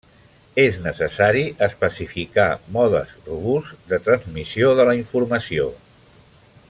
[0.61, 5.69] És necessari especificar modes robusts de transmissió de la informació.